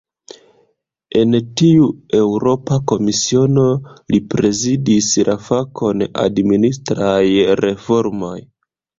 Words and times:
En 1.23 1.33
tiu 1.61 1.89
Eŭropa 2.19 2.77
Komisiono, 2.91 3.65
li 4.13 4.19
prezidis 4.31 5.09
la 5.27 5.35
fakon 5.49 6.01
"administraj 6.23 7.21
reformoj". 7.61 8.35